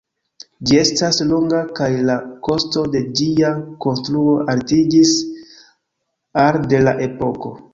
[0.69, 2.15] Ĝi estas longa kaj la
[2.47, 3.51] kosto de ĝia
[3.87, 5.13] konstruo altiĝis
[6.47, 7.55] al de la epoko.